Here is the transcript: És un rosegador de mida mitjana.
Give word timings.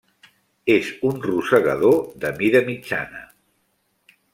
És 0.75 0.89
un 1.09 1.21
rosegador 1.27 2.01
de 2.25 2.35
mida 2.43 2.67
mitjana. 2.71 3.27